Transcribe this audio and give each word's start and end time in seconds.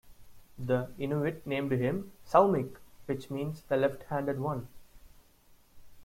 The 0.57 0.89
Inuit 0.97 1.45
named 1.45 1.73
him 1.73 2.11
"Saumik," 2.25 2.77
which 3.05 3.29
means 3.29 3.61
"the 3.61 3.77
left-handed 3.77 4.39
one". 4.39 4.67